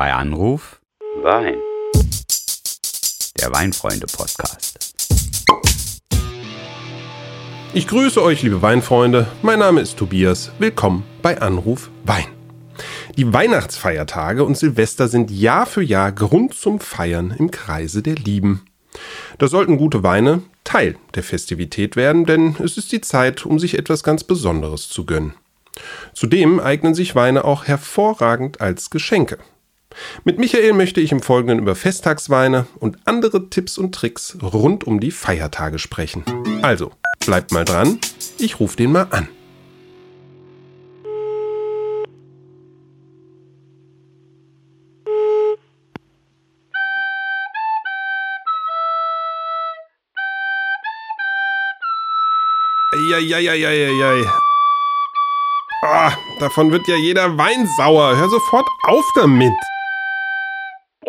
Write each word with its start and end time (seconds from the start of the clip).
Bei 0.00 0.14
Anruf 0.14 0.80
Wein. 1.22 1.56
der 3.38 3.52
Weinfreunde-Podcast. 3.52 4.94
Ich 7.74 7.86
grüße 7.86 8.22
euch, 8.22 8.40
liebe 8.40 8.62
Weinfreunde. 8.62 9.26
Mein 9.42 9.58
Name 9.58 9.82
ist 9.82 9.98
Tobias. 9.98 10.52
Willkommen 10.58 11.04
bei 11.20 11.38
Anruf 11.42 11.90
Wein. 12.04 12.24
Die 13.18 13.30
Weihnachtsfeiertage 13.30 14.42
und 14.42 14.56
Silvester 14.56 15.06
sind 15.06 15.30
Jahr 15.30 15.66
für 15.66 15.82
Jahr 15.82 16.12
Grund 16.12 16.54
zum 16.54 16.80
Feiern 16.80 17.34
im 17.38 17.50
Kreise 17.50 18.00
der 18.00 18.14
Lieben. 18.14 18.64
Da 19.36 19.48
sollten 19.48 19.76
gute 19.76 20.02
Weine 20.02 20.40
Teil 20.64 20.96
der 21.14 21.24
Festivität 21.24 21.94
werden, 21.94 22.24
denn 22.24 22.56
es 22.64 22.78
ist 22.78 22.90
die 22.92 23.02
Zeit, 23.02 23.44
um 23.44 23.58
sich 23.58 23.76
etwas 23.76 24.02
ganz 24.02 24.24
Besonderes 24.24 24.88
zu 24.88 25.04
gönnen. 25.04 25.34
Zudem 26.14 26.58
eignen 26.58 26.94
sich 26.94 27.14
Weine 27.14 27.44
auch 27.44 27.66
hervorragend 27.66 28.62
als 28.62 28.88
Geschenke. 28.88 29.36
Mit 30.24 30.38
Michael 30.38 30.72
möchte 30.72 31.00
ich 31.00 31.12
im 31.12 31.20
Folgenden 31.20 31.58
über 31.58 31.74
Festtagsweine 31.74 32.66
und 32.78 32.98
andere 33.04 33.50
Tipps 33.50 33.78
und 33.78 33.94
Tricks 33.94 34.36
rund 34.42 34.84
um 34.84 35.00
die 35.00 35.10
Feiertage 35.10 35.78
sprechen. 35.78 36.24
Also, 36.62 36.92
bleibt 37.24 37.52
mal 37.52 37.64
dran, 37.64 37.98
ich 38.38 38.60
rufe 38.60 38.76
den 38.76 38.92
mal 38.92 39.06
an. 39.10 39.28
Eieieiei. 52.92 54.24
Ah, 55.82 56.12
davon 56.38 56.70
wird 56.70 56.86
ja 56.88 56.96
jeder 56.96 57.38
Wein 57.38 57.66
sauer. 57.76 58.16
Hör 58.16 58.28
sofort 58.28 58.68
auf 58.86 59.04
damit. 59.14 59.54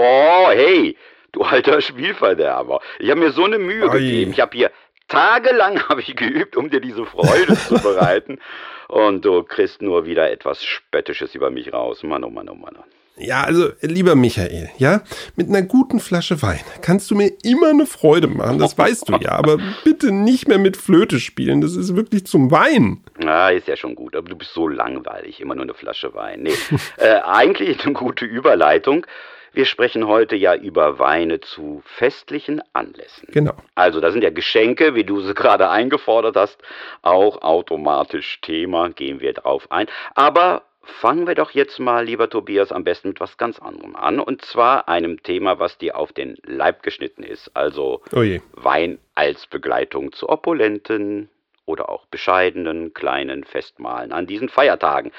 Oh, 0.04 0.50
hey, 0.50 0.98
du 1.32 1.44
alter 1.44 1.80
Spielverderber. 1.80 2.82
Ich 2.98 3.12
habe 3.12 3.20
mir 3.20 3.32
so 3.32 3.46
eine 3.46 3.60
Mühe 3.60 3.88
Oi. 3.88 4.00
gegeben. 4.00 4.32
Ich 4.32 4.40
habe 4.40 4.58
hier 4.58 4.72
tagelang 5.08 5.80
habe 5.90 6.02
ich 6.02 6.16
geübt, 6.16 6.58
um 6.58 6.72
dir 6.72 6.82
diese 6.82 7.06
Freude 7.06 7.56
zu 7.56 7.76
bereiten. 7.76 8.40
Und 8.88 9.24
du 9.24 9.44
kriegst 9.44 9.82
nur 9.82 10.06
wieder 10.06 10.32
etwas 10.32 10.64
Spöttisches 10.64 11.36
über 11.36 11.52
mich 11.52 11.72
raus. 11.72 12.02
Mann, 12.02 12.24
oh 12.24 12.32
Mann, 12.32 12.50
oh 12.50 12.56
Mann. 12.56 12.78
Ja, 13.18 13.44
also, 13.44 13.70
lieber 13.82 14.16
Michael, 14.16 14.72
ja, 14.78 15.04
mit 15.36 15.50
einer 15.50 15.62
guten 15.62 16.00
Flasche 16.00 16.42
Wein 16.42 16.62
kannst 16.82 17.12
du 17.12 17.16
mir 17.16 17.32
immer 17.44 17.70
eine 17.70 17.86
Freude 17.86 18.28
machen, 18.28 18.58
das 18.58 18.78
weißt 18.78 19.10
du 19.10 19.18
ja, 19.18 19.34
aber 19.34 19.58
bitte 19.84 20.12
nicht 20.12 20.48
mehr 20.48 20.58
mit 20.58 20.78
Flöte 20.78 21.20
spielen, 21.20 21.62
das 21.62 21.76
ist 21.76 21.96
wirklich 21.96 22.26
zum 22.26 22.50
Weinen. 22.50 23.04
Ah, 23.24 23.50
ist 23.50 23.68
ja 23.68 23.76
schon 23.76 23.96
gut, 23.96 24.16
aber 24.16 24.28
du 24.30 24.36
bist 24.36 24.54
so 24.54 24.68
langweilig. 24.68 25.40
Immer 25.40 25.54
nur 25.54 25.66
eine 25.66 25.74
Flasche 25.76 26.14
Wein. 26.16 26.44
Nee, 26.44 26.54
äh, 26.98 27.20
eigentlich 27.24 27.86
eine 27.86 27.94
gute 27.94 28.26
Überleitung. 28.26 29.06
Wir 29.54 29.66
sprechen 29.66 30.08
heute 30.08 30.36
ja 30.36 30.56
über 30.56 30.98
Weine 31.00 31.42
zu 31.42 31.82
festlichen 31.86 32.62
Anlässen. 32.74 33.28
Genau. 33.32 33.54
Also, 33.76 34.00
da 34.00 34.12
sind 34.12 34.24
ja 34.24 34.30
Geschenke, 34.30 34.96
wie 34.96 35.04
du 35.04 35.20
sie 35.22 35.34
gerade 35.36 35.70
eingefordert 35.70 36.36
hast, 36.36 36.62
auch 37.02 37.42
automatisch 37.42 38.40
Thema, 38.42 38.90
gehen 38.90 39.20
wir 39.20 39.34
drauf 39.34 39.70
ein. 39.72 39.88
Aber 40.16 40.64
fangen 40.84 41.28
wir 41.28 41.36
doch 41.36 41.52
jetzt 41.52 41.80
mal, 41.80 42.06
lieber 42.06 42.30
Tobias, 42.30 42.72
am 42.72 42.84
besten 42.84 43.10
mit 43.10 43.20
was 43.20 43.38
ganz 43.38 43.60
anderem 43.60 43.96
an. 43.96 44.20
Und 44.20 44.44
zwar 44.44 44.88
einem 44.88 45.22
Thema, 45.22 45.60
was 45.60 45.78
dir 45.78 45.98
auf 45.98 46.14
den 46.14 46.38
Leib 46.44 46.84
geschnitten 46.84 47.24
ist. 47.24 47.56
Also 47.56 48.02
Oh. 48.14 48.24
Wein 48.54 49.00
als 49.16 49.48
Begleitung 49.48 50.12
zu 50.14 50.30
opulenten 50.30 51.30
oder 51.66 51.90
auch 51.90 52.06
bescheidenen 52.08 52.94
kleinen 52.94 53.44
Festmahlen 53.44 54.12
an 54.12 54.28
diesen 54.28 54.50
Feiertagen. 54.50 55.12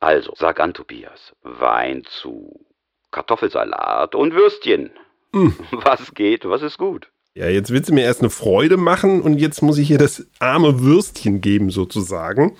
Also, 0.00 0.32
sag 0.34 0.58
an 0.58 0.74
Tobias, 0.74 1.36
Wein 1.42 2.04
zu 2.04 2.66
Kartoffelsalat 3.12 4.14
und 4.14 4.34
Würstchen. 4.34 4.90
Was 5.70 6.12
geht, 6.14 6.44
was 6.44 6.60
ist 6.62 6.76
gut? 6.76 7.08
Ja, 7.34 7.48
jetzt 7.48 7.70
willst 7.70 7.88
du 7.88 7.94
mir 7.94 8.04
erst 8.04 8.20
eine 8.20 8.28
Freude 8.28 8.76
machen 8.76 9.22
und 9.22 9.38
jetzt 9.38 9.62
muss 9.62 9.78
ich 9.78 9.88
hier 9.88 9.96
das 9.96 10.26
arme 10.38 10.80
Würstchen 10.80 11.40
geben, 11.40 11.70
sozusagen. 11.70 12.58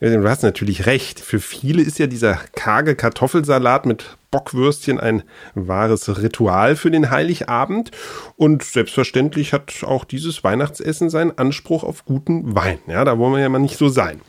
Du 0.00 0.28
hast 0.28 0.42
natürlich 0.42 0.84
recht. 0.84 1.20
Für 1.20 1.38
viele 1.38 1.80
ist 1.80 1.98
ja 1.98 2.08
dieser 2.08 2.34
karge 2.54 2.96
Kartoffelsalat 2.96 3.86
mit 3.86 4.18
Bockwürstchen 4.32 4.98
ein 4.98 5.22
wahres 5.54 6.20
Ritual 6.20 6.74
für 6.76 6.90
den 6.90 7.10
Heiligabend. 7.10 7.92
Und 8.36 8.64
selbstverständlich 8.64 9.52
hat 9.52 9.72
auch 9.84 10.04
dieses 10.04 10.42
Weihnachtsessen 10.42 11.08
seinen 11.08 11.38
Anspruch 11.38 11.84
auf 11.84 12.04
guten 12.04 12.54
Wein. 12.54 12.80
Ja, 12.88 13.04
da 13.04 13.16
wollen 13.16 13.34
wir 13.34 13.40
ja 13.40 13.48
mal 13.48 13.60
nicht 13.60 13.78
so 13.78 13.88
sein. 13.88 14.20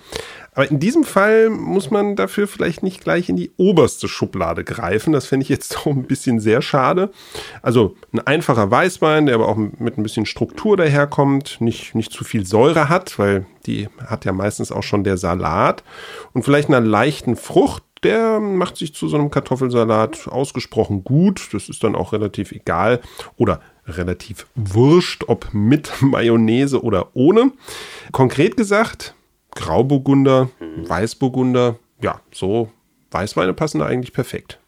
Aber 0.56 0.70
in 0.70 0.80
diesem 0.80 1.04
Fall 1.04 1.50
muss 1.50 1.90
man 1.92 2.16
dafür 2.16 2.48
vielleicht 2.48 2.84
nicht 2.84 3.04
gleich 3.04 3.30
in 3.30 3.36
die 3.36 3.52
oberste 3.58 4.08
Schublade 4.08 4.64
greifen. 4.64 5.14
Das 5.14 5.26
fände 5.26 5.44
ich 5.44 5.50
jetzt 5.50 5.76
doch 5.76 5.88
ein 5.88 6.04
bisschen 6.04 6.40
sehr 6.40 6.62
schade. 6.62 7.12
Also 7.62 7.96
ein 8.12 8.20
einfacher 8.20 8.70
Weißwein, 8.70 9.26
der 9.26 9.36
aber 9.36 9.48
auch 9.48 9.58
mit 9.58 9.98
ein 9.98 10.04
bisschen 10.04 10.26
Struktur 10.26 10.78
daherkommt, 10.78 11.60
nicht, 11.60 11.96
nicht 11.96 12.12
zu 12.12 12.24
viel 12.24 12.46
Säure 12.46 12.90
hat, 12.90 13.18
weil 13.18 13.46
die 13.66 13.88
hat 14.06 14.26
ja 14.26 14.34
meistens 14.34 14.72
auch 14.72 14.84
schon 14.84 15.04
der 15.04 15.18
Salat. 15.18 15.84
Und 16.34 16.44
vielleicht 16.44 16.70
einer 16.70 16.82
leichten 16.82 17.36
Frucht, 17.36 17.84
der 18.04 18.40
macht 18.40 18.78
sich 18.78 18.94
zu 18.94 19.08
so 19.08 19.18
einem 19.18 19.32
Kartoffelsalat 19.32 20.28
ausgesprochen 20.28 21.04
gut. 21.04 21.50
Das 21.54 21.70
ist 21.70 21.84
dann 21.84 21.96
auch 21.96 22.14
relativ 22.14 22.52
egal 22.52 23.00
oder 23.38 23.62
relativ 23.88 24.46
wurscht, 24.56 25.24
ob 25.28 25.54
mit 25.54 25.92
Mayonnaise 26.02 26.84
oder 26.84 27.10
ohne. 27.14 27.52
Konkret 28.12 28.58
gesagt, 28.58 29.16
Grauburgunder, 29.56 30.50
Weißburgunder, 30.60 31.78
ja, 32.02 32.20
so 32.32 32.72
Weißweine 33.12 33.54
passen 33.54 33.80
da 33.80 33.86
eigentlich 33.86 34.14
perfekt. 34.14 34.60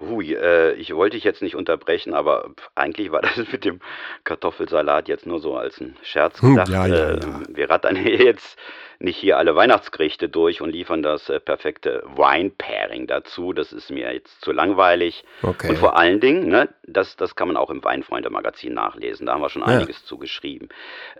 Hui, 0.00 0.32
äh, 0.34 0.74
ich 0.74 0.94
wollte 0.94 1.16
dich 1.16 1.24
jetzt 1.24 1.42
nicht 1.42 1.56
unterbrechen, 1.56 2.14
aber 2.14 2.50
eigentlich 2.76 3.10
war 3.10 3.20
das 3.36 3.36
mit 3.50 3.64
dem 3.64 3.80
Kartoffelsalat 4.24 5.08
jetzt 5.08 5.26
nur 5.26 5.40
so 5.40 5.56
als 5.56 5.80
ein 5.80 5.96
Scherz 6.02 6.40
Hm, 6.40 6.50
gedacht. 6.50 6.68
ja, 6.68 6.86
ja, 6.86 6.94
äh, 7.10 7.20
ja. 7.20 7.40
Wir 7.48 7.70
rattern 7.70 7.96
jetzt 8.06 8.56
nicht 9.00 9.16
hier 9.16 9.38
alle 9.38 9.54
Weihnachtsgerichte 9.54 10.28
durch 10.28 10.60
und 10.60 10.70
liefern 10.70 11.02
das 11.02 11.28
äh, 11.28 11.38
perfekte 11.38 12.02
Wine-Pairing 12.16 13.06
dazu. 13.06 13.52
Das 13.52 13.72
ist 13.72 13.90
mir 13.90 14.12
jetzt 14.12 14.40
zu 14.40 14.50
langweilig. 14.50 15.24
Okay. 15.42 15.68
Und 15.68 15.78
vor 15.78 15.96
allen 15.96 16.18
Dingen, 16.20 16.48
ne, 16.48 16.68
das, 16.84 17.16
das 17.16 17.36
kann 17.36 17.46
man 17.48 17.56
auch 17.56 17.70
im 17.70 17.84
Weinfreunde-Magazin 17.84 18.74
nachlesen. 18.74 19.26
Da 19.26 19.34
haben 19.34 19.40
wir 19.40 19.50
schon 19.50 19.62
Ja. 19.62 19.68
einiges 19.68 20.04
zugeschrieben. 20.04 20.68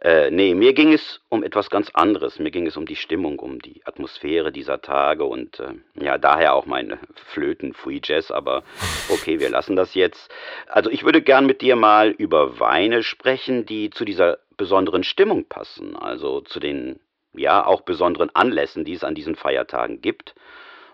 Äh, 0.01 0.31
nee, 0.33 0.55
mir 0.55 0.73
ging 0.73 0.93
es 0.93 1.21
um 1.29 1.45
etwas 1.45 1.71
ganz 1.71 1.91
anderes. 1.95 2.39
Mir 2.41 2.51
ging 2.51 2.67
es 2.67 2.77
um 2.77 2.85
die 2.85 2.97
Stimmung, 2.97 3.39
um 3.39 3.61
die 3.61 3.81
Atmosphäre 3.85 4.51
dieser 4.51 4.83
Tage 4.83 5.25
und 5.25 5.61
äh, 5.61 5.75
ja, 6.03 6.19
daher 6.19 6.55
auch 6.55 6.67
meine 6.67 6.99
Flöten 7.27 7.75
Free 7.75 8.01
Jazz, 8.03 8.31
aber 8.33 8.65
okay, 9.09 9.39
wir 9.39 9.51
lassen 9.51 9.77
das 9.77 9.95
jetzt. 9.95 10.31
Also 10.67 10.91
ich 10.91 11.05
würde 11.05 11.23
gern 11.23 11.47
mit 11.47 11.61
dir 11.61 11.77
mal 11.77 12.11
über 12.11 12.59
Weine 12.59 13.05
sprechen, 13.05 13.67
die 13.67 13.91
zu 13.91 14.05
dieser 14.05 14.39
besonderen 14.57 15.05
Stimmung 15.05 15.45
passen, 15.45 15.95
also 15.95 16.41
zu 16.41 16.59
den 16.59 16.99
ja 17.33 17.65
auch 17.65 17.83
besonderen 17.83 18.31
Anlässen, 18.35 18.85
die 18.85 18.95
es 18.95 19.05
an 19.05 19.15
diesen 19.15 19.37
Feiertagen 19.37 20.01
gibt. 20.01 20.35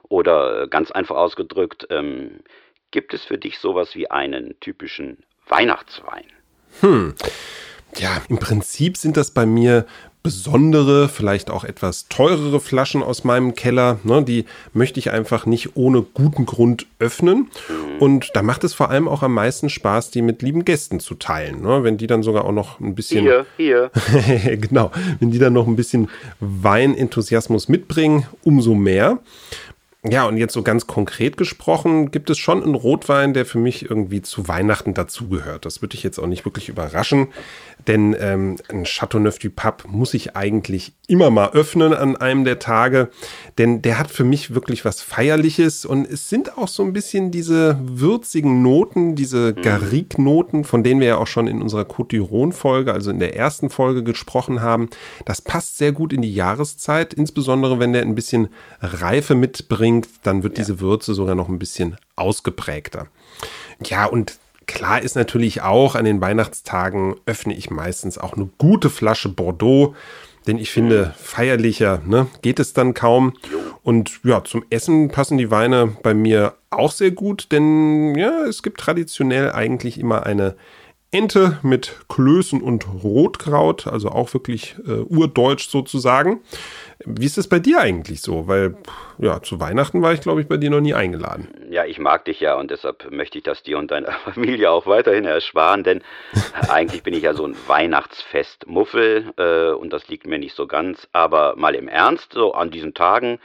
Oder 0.09 0.63
äh, 0.63 0.69
ganz 0.69 0.91
einfach 0.91 1.17
ausgedrückt, 1.17 1.87
ähm, 1.91 2.41
gibt 2.91 3.15
es 3.15 3.25
für 3.25 3.39
dich 3.39 3.59
sowas 3.59 3.95
wie 3.95 4.11
einen 4.11 4.59
typischen 4.61 5.25
Weihnachtswein? 5.49 6.27
Ja, 7.97 8.23
im 8.29 8.39
Prinzip 8.39 8.97
sind 8.97 9.17
das 9.17 9.31
bei 9.33 9.47
mir 9.47 9.87
besondere, 10.25 11.11
vielleicht 11.11 11.51
auch 11.51 11.65
etwas 11.65 12.09
teurere 12.09 12.59
Flaschen 12.59 13.03
aus 13.03 13.25
meinem 13.25 13.55
Keller. 13.55 14.01
Ne, 14.05 14.25
die 14.25 14.47
möchte 14.73 14.99
ich 14.99 15.11
einfach 15.11 15.45
nicht 15.45 15.77
ohne 15.77 16.01
guten 16.01 16.47
Grund 16.47 16.87
öffnen. 16.99 17.51
Und 18.01 18.31
da 18.33 18.43
macht 18.43 18.65
es 18.65 18.73
vor 18.73 18.89
allem 18.89 19.07
auch 19.07 19.23
am 19.23 19.35
meisten 19.35 19.69
Spaß, 19.69 20.11
die 20.11 20.23
mit 20.23 20.41
lieben 20.41 20.65
Gästen 20.65 20.99
zu 20.99 21.15
teilen. 21.15 21.61
Ne, 21.61 21.85
wenn 21.85 21.99
die 21.99 22.07
dann 22.07 22.23
sogar 22.23 22.47
auch 22.47 22.53
noch 22.53 22.81
ein 22.81 22.95
bisschen 22.95 23.23
Hier, 23.23 23.47
hier. 23.59 23.91
genau, 24.57 24.91
wenn 25.21 25.31
die 25.31 25.39
dann 25.39 25.53
noch 25.53 25.67
ein 25.67 25.77
bisschen 25.77 26.09
Weinenthusiasmus 26.41 27.69
mitbringen, 27.69 28.27
umso 28.43 28.75
mehr. 28.75 29.19
Ja, 30.07 30.27
und 30.27 30.37
jetzt 30.37 30.53
so 30.53 30.63
ganz 30.63 30.87
konkret 30.87 31.39
gesprochen, 31.39 32.11
gibt 32.11 32.29
es 32.29 32.37
schon 32.37 32.63
einen 32.63 32.75
Rotwein, 32.75 33.33
der 33.33 33.47
für 33.47 33.57
mich 33.57 33.89
irgendwie 33.89 34.21
zu 34.21 34.49
Weihnachten 34.49 34.93
dazugehört. 34.93 35.65
Das 35.65 35.81
würde 35.81 35.97
ich 35.97 36.03
jetzt 36.03 36.19
auch 36.19 36.27
nicht 36.27 36.45
wirklich 36.45 36.69
überraschen, 36.69 37.29
denn 37.87 38.15
ähm, 38.21 38.57
ein 38.69 38.85
Chateauneuf 38.85 39.39
du 39.39 39.49
Pape 39.49 39.89
muss 39.89 40.13
ich 40.13 40.37
eigentlich 40.37 40.93
immer 41.07 41.31
mal 41.31 41.51
öffnen 41.53 41.95
an 41.95 42.17
einem 42.17 42.45
der 42.45 42.59
Tage, 42.59 43.09
denn 43.57 43.81
der 43.81 43.99
hat 43.99 44.11
für 44.11 44.25
mich 44.25 44.55
wirklich 44.55 44.85
was 44.85 45.01
Feierliches 45.01 45.87
und 45.87 46.07
es 46.07 46.29
sind 46.29 46.59
auch 46.59 46.69
so 46.69 46.83
ein 46.83 46.93
bisschen 46.93 47.31
diese 47.31 47.79
würzigen 47.81 48.63
Noten, 48.63 49.15
diese 49.15 49.55
Garrigue-Noten, 49.55 50.65
von 50.65 50.83
denen 50.83 51.01
wir 51.01 51.09
ja 51.09 51.17
auch 51.17 51.27
schon 51.27 51.47
in 51.47 51.63
unserer 51.63 51.83
Côte 51.83 52.11
d'Iron-Folge, 52.11 52.93
also 52.93 53.11
in 53.11 53.21
der 53.21 53.37
ersten 53.37 53.71
Folge 53.71 54.03
gesprochen 54.03 54.61
haben. 54.61 54.91
Das 55.25 55.41
passt 55.41 55.79
sehr 55.79 55.93
gut 55.93 56.13
in 56.13 56.21
die 56.21 56.35
Jahreszeit, 56.35 57.15
insbesondere 57.15 57.79
wenn 57.79 57.95
der 57.95 58.03
ein 58.03 58.15
bisschen 58.15 58.49
Reife 58.81 59.35
mitbringt, 59.35 59.94
dann 60.23 60.43
wird 60.43 60.59
diese 60.59 60.81
Würze 60.81 61.15
sogar 61.15 61.35
noch 61.35 61.49
ein 61.49 61.59
bisschen 61.59 61.97
ausgeprägter. 62.17 63.07
Ja, 63.85 64.07
und 64.07 64.39
klar 64.67 65.03
ist 65.03 65.17
natürlich 65.17 65.63
auch, 65.63 65.95
an 65.95 66.05
den 66.05 66.21
Weihnachtstagen 66.21 67.17
öffne 67.27 67.55
ich 67.55 67.71
meistens 67.71 68.19
auch 68.19 68.35
eine 68.35 68.49
gute 68.59 68.91
Flasche 68.91 69.29
Bordeaux. 69.29 69.95
Denn 70.47 70.59
ich 70.59 70.71
finde, 70.71 71.15
feierlicher 71.17 72.03
ne, 72.05 72.27
geht 72.43 72.61
es 72.61 72.75
dann 72.75 72.93
kaum. 72.93 73.33
Und 73.83 74.21
ja, 74.25 74.45
zum 74.45 74.65
Essen 74.71 75.09
passen 75.09 75.39
die 75.39 75.51
Weine 75.51 75.97
bei 76.03 76.15
mir 76.15 76.55
auch 76.71 76.91
sehr 76.91 77.13
gut, 77.13 77.49
denn 77.53 78.15
ja, 78.15 78.45
es 78.45 78.63
gibt 78.63 78.81
traditionell 78.81 79.53
eigentlich 79.53 79.99
immer 79.99 80.27
eine 80.27 80.57
Ente 81.15 81.59
mit 81.63 81.95
Klößen 82.09 82.61
und 82.61 82.89
Rotkraut, 83.05 83.87
also 83.87 84.09
auch 84.09 84.35
wirklich 84.35 84.75
äh, 84.85 84.91
urdeutsch 84.91 85.69
sozusagen. 85.69 86.41
Wie 87.05 87.25
ist 87.25 87.39
es 87.39 87.49
bei 87.49 87.61
dir 87.61 87.79
eigentlich 87.79 88.21
so? 88.21 88.49
Weil 88.49 88.77
ja, 89.19 89.41
zu 89.41 89.61
Weihnachten 89.61 90.03
war 90.03 90.13
ich, 90.13 90.21
glaube 90.21 90.41
ich, 90.41 90.49
bei 90.49 90.57
dir 90.57 90.71
noch 90.71 90.81
nie 90.81 90.93
eingeladen. 90.93 91.49
Ja, 91.71 91.85
ich 91.85 92.01
mag 92.01 92.25
dich 92.25 92.41
ja 92.41 92.57
und 92.57 92.73
deshalb 92.73 93.13
möchte 93.13 93.39
ich 93.39 93.45
das 93.45 93.63
dir 93.63 93.79
und 93.79 93.93
deiner 93.93 94.11
Familie 94.25 94.73
auch 94.73 94.89
weiterhin 94.89 95.25
ersparen, 95.25 95.85
denn 95.85 96.03
eigentlich 96.69 97.05
bin 97.05 97.15
ich 97.15 97.23
ja 97.23 97.33
so 97.33 97.47
ein 97.47 97.55
Weihnachtsfestmuffel 97.69 99.33
äh, 99.37 99.71
und 99.71 99.93
das 99.93 100.09
liegt 100.09 100.27
mir 100.27 100.41
nicht 100.41 100.57
so 100.57 100.67
ganz. 100.67 101.07
Aber 101.13 101.55
mal 101.57 101.77
im 101.77 101.87
Ernst, 101.87 102.33
so 102.33 102.55
an 102.55 102.73
diesen 102.73 102.93
Tagen 102.93 103.39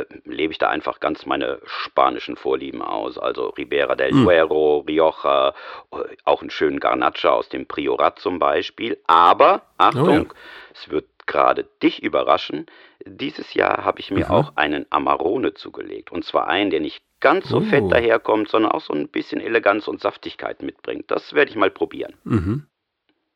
äh, 0.00 0.06
lebe 0.24 0.52
ich 0.52 0.58
da 0.58 0.68
einfach 0.68 1.00
ganz 1.00 1.26
meine 1.26 1.60
spanischen 1.64 2.36
Vorlieben 2.36 2.82
aus. 2.82 3.18
Also 3.18 3.48
Ribera 3.50 3.94
del 3.94 4.10
hm. 4.10 4.24
Duero, 4.24 4.84
Rioja, 4.86 5.54
äh, 5.92 5.96
auch 6.24 6.40
einen 6.40 6.50
schönen 6.50 6.80
Garnacha 6.80 7.30
aus 7.30 7.48
dem 7.48 7.66
Priorat 7.66 8.18
zum 8.18 8.38
Beispiel. 8.38 8.98
Aber, 9.06 9.62
Achtung, 9.76 10.08
oh 10.08 10.32
ja. 10.32 10.74
es 10.74 10.90
wird 10.90 11.06
gerade 11.26 11.68
dich 11.82 12.02
überraschen. 12.02 12.66
Dieses 13.04 13.54
Jahr 13.54 13.84
habe 13.84 14.00
ich 14.00 14.10
mir 14.10 14.26
mhm. 14.26 14.30
auch 14.30 14.52
einen 14.56 14.86
Amarone 14.90 15.54
zugelegt. 15.54 16.10
Und 16.10 16.24
zwar 16.24 16.48
einen, 16.48 16.70
der 16.70 16.80
nicht 16.80 17.02
ganz 17.20 17.48
so 17.48 17.58
oh. 17.58 17.60
fett 17.60 17.92
daherkommt, 17.92 18.48
sondern 18.48 18.72
auch 18.72 18.80
so 18.80 18.92
ein 18.92 19.08
bisschen 19.08 19.40
Eleganz 19.40 19.86
und 19.86 20.00
Saftigkeit 20.00 20.62
mitbringt. 20.62 21.10
Das 21.10 21.34
werde 21.34 21.50
ich 21.50 21.56
mal 21.56 21.70
probieren. 21.70 22.14
Mhm. 22.24 22.66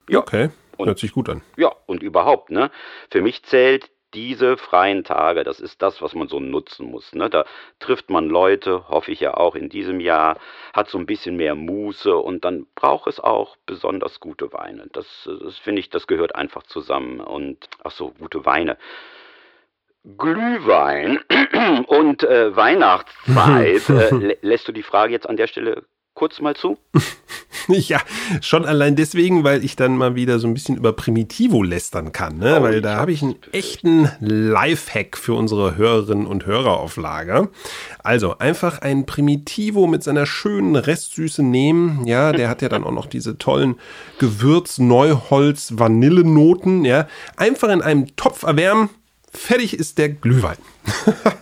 Ja. 0.08 0.18
Okay, 0.20 0.50
und, 0.76 0.88
hört 0.88 0.98
sich 0.98 1.12
gut 1.12 1.28
an. 1.28 1.42
Ja, 1.56 1.72
und 1.86 2.02
überhaupt, 2.02 2.50
ne? 2.50 2.70
Für 3.10 3.22
mich 3.22 3.44
zählt 3.44 3.90
diese 4.14 4.56
freien 4.56 5.04
Tage, 5.04 5.44
das 5.44 5.60
ist 5.60 5.82
das, 5.82 6.02
was 6.02 6.14
man 6.14 6.28
so 6.28 6.40
nutzen 6.40 6.90
muss. 6.90 7.14
Ne? 7.14 7.30
Da 7.30 7.44
trifft 7.78 8.10
man 8.10 8.28
Leute, 8.28 8.88
hoffe 8.88 9.10
ich 9.12 9.20
ja 9.20 9.34
auch 9.34 9.54
in 9.54 9.68
diesem 9.68 10.00
Jahr, 10.00 10.38
hat 10.72 10.88
so 10.88 10.98
ein 10.98 11.06
bisschen 11.06 11.36
mehr 11.36 11.54
Muße 11.54 12.16
und 12.16 12.44
dann 12.44 12.66
braucht 12.74 13.08
es 13.08 13.20
auch 13.20 13.56
besonders 13.66 14.20
gute 14.20 14.52
Weine. 14.52 14.86
Das, 14.92 15.28
das 15.42 15.58
finde 15.58 15.80
ich, 15.80 15.90
das 15.90 16.06
gehört 16.06 16.34
einfach 16.34 16.62
zusammen. 16.64 17.20
Und 17.20 17.68
ach 17.84 17.92
so, 17.92 18.12
gute 18.18 18.44
Weine. 18.44 18.76
Glühwein 20.18 21.20
und 21.86 22.24
äh, 22.24 22.54
Weihnachtszeit. 22.56 23.88
äh, 23.88 24.36
lässt 24.42 24.66
du 24.68 24.72
die 24.72 24.82
Frage 24.82 25.12
jetzt 25.12 25.28
an 25.28 25.36
der 25.36 25.46
Stelle 25.46 25.84
kurz 26.22 26.40
mal 26.40 26.54
zu? 26.54 26.78
ja, 27.66 27.98
schon 28.40 28.64
allein 28.64 28.94
deswegen, 28.94 29.42
weil 29.42 29.64
ich 29.64 29.74
dann 29.74 29.96
mal 29.96 30.14
wieder 30.14 30.38
so 30.38 30.46
ein 30.46 30.54
bisschen 30.54 30.76
über 30.76 30.92
Primitivo 30.92 31.64
lästern 31.64 32.12
kann, 32.12 32.38
ne? 32.38 32.60
Oh, 32.60 32.62
weil 32.62 32.80
da 32.80 32.94
habe 32.94 33.10
ich 33.10 33.24
einen 33.24 33.34
echten 33.50 34.08
Lifehack 34.20 35.19
für 35.19 35.34
unsere 35.34 35.76
Hörerinnen 35.76 36.28
und 36.28 36.46
Hörer 36.46 36.78
auf 36.78 36.96
Lager. 36.96 37.48
Also 38.04 38.38
einfach 38.38 38.82
ein 38.82 39.04
Primitivo 39.04 39.88
mit 39.88 40.04
seiner 40.04 40.24
schönen 40.24 40.76
Restsüße 40.76 41.42
nehmen. 41.42 42.06
Ja, 42.06 42.30
der 42.30 42.48
hat 42.48 42.62
ja 42.62 42.69
dann 42.69 42.84
auch 42.84 42.92
noch 42.92 43.06
diese 43.06 43.36
tollen 43.36 43.80
Gewürz, 44.20 44.78
Neuholz, 44.78 45.72
Vanillenoten. 45.76 46.84
Ja, 46.84 47.08
einfach 47.36 47.69
in 47.70 47.82
einem 47.82 48.14
Topf 48.14 48.44
erwärmen. 48.44 48.90
Fertig 49.32 49.76
ist 49.76 49.98
der 49.98 50.10
Glühwein. 50.10 50.58